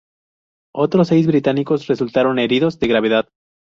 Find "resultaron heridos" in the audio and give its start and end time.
1.85-2.79